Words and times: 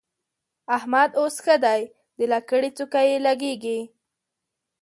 احمد 0.77 1.09
اوس 1.21 1.35
ښه 1.45 1.55
دی؛ 1.63 1.81
د 2.17 2.19
لکړې 2.33 2.69
څوکه 2.77 3.01
يې 3.09 3.17
لګېږي. 3.27 3.79